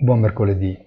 Buon 0.00 0.20
mercoledì. 0.20 0.78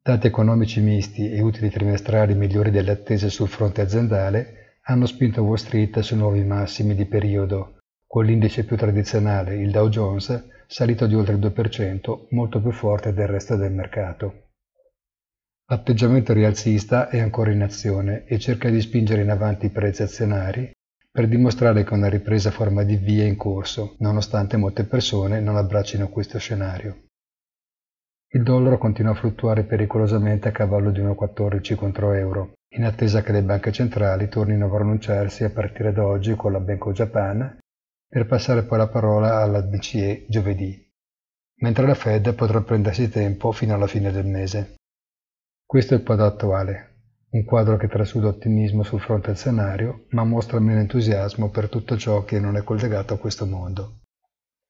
Dati 0.00 0.28
economici 0.28 0.80
misti 0.80 1.32
e 1.32 1.40
utili 1.40 1.70
trimestrali 1.70 2.36
migliori 2.36 2.70
delle 2.70 2.92
attese 2.92 3.28
sul 3.28 3.48
fronte 3.48 3.80
aziendale 3.80 4.76
hanno 4.82 5.06
spinto 5.06 5.42
Wall 5.42 5.56
Street 5.56 5.98
su 5.98 6.14
nuovi 6.14 6.44
massimi 6.44 6.94
di 6.94 7.04
periodo, 7.06 7.80
con 8.06 8.24
l'indice 8.24 8.64
più 8.64 8.76
tradizionale, 8.76 9.56
il 9.56 9.72
Dow 9.72 9.88
Jones, 9.88 10.50
salito 10.68 11.08
di 11.08 11.16
oltre 11.16 11.34
il 11.34 11.40
2%, 11.40 12.26
molto 12.30 12.62
più 12.62 12.70
forte 12.70 13.12
del 13.12 13.26
resto 13.26 13.56
del 13.56 13.72
mercato. 13.72 14.50
L'atteggiamento 15.66 16.32
rialzista 16.32 17.08
è 17.08 17.18
ancora 17.18 17.50
in 17.50 17.62
azione 17.62 18.24
e 18.26 18.38
cerca 18.38 18.70
di 18.70 18.80
spingere 18.80 19.22
in 19.22 19.30
avanti 19.30 19.66
i 19.66 19.70
prezzi 19.70 20.04
azionari 20.04 20.70
per 21.10 21.26
dimostrare 21.26 21.82
che 21.82 21.92
una 21.92 22.08
ripresa 22.08 22.52
forma 22.52 22.84
di 22.84 22.98
V 22.98 23.18
è 23.18 23.24
in 23.24 23.36
corso, 23.36 23.96
nonostante 23.98 24.56
molte 24.56 24.84
persone 24.84 25.40
non 25.40 25.56
abbraccino 25.56 26.08
questo 26.08 26.38
scenario. 26.38 27.06
Il 28.34 28.44
dollaro 28.44 28.78
continua 28.78 29.12
a 29.12 29.14
fluttuare 29.14 29.64
pericolosamente 29.64 30.48
a 30.48 30.52
cavallo 30.52 30.90
di 30.90 31.02
1,14 31.02 31.74
contro 31.74 32.12
euro, 32.12 32.54
in 32.76 32.84
attesa 32.84 33.20
che 33.20 33.30
le 33.30 33.42
banche 33.42 33.72
centrali 33.72 34.28
tornino 34.28 34.64
a 34.64 34.70
pronunciarsi 34.70 35.44
a 35.44 35.50
partire 35.50 35.92
da 35.92 36.06
oggi 36.06 36.34
con 36.34 36.52
la 36.52 36.60
Bank 36.60 36.86
of 36.86 36.94
Japan 36.94 37.58
per 38.08 38.26
passare 38.26 38.62
poi 38.62 38.78
la 38.78 38.88
parola 38.88 39.42
alla 39.42 39.60
BCE 39.60 40.24
giovedì, 40.30 40.82
mentre 41.60 41.86
la 41.86 41.94
Fed 41.94 42.32
potrà 42.34 42.62
prendersi 42.62 43.10
tempo 43.10 43.52
fino 43.52 43.74
alla 43.74 43.86
fine 43.86 44.10
del 44.10 44.26
mese. 44.26 44.76
Questo 45.66 45.92
è 45.92 45.98
il 45.98 46.02
quadro 46.02 46.24
attuale, 46.24 46.92
un 47.32 47.44
quadro 47.44 47.76
che 47.76 47.88
trasuda 47.88 48.28
ottimismo 48.28 48.82
sul 48.82 49.00
fronte 49.00 49.32
azionario, 49.32 50.06
ma 50.10 50.24
mostra 50.24 50.58
meno 50.58 50.80
entusiasmo 50.80 51.50
per 51.50 51.68
tutto 51.68 51.98
ciò 51.98 52.24
che 52.24 52.40
non 52.40 52.56
è 52.56 52.62
collegato 52.64 53.12
a 53.12 53.18
questo 53.18 53.44
mondo. 53.44 54.01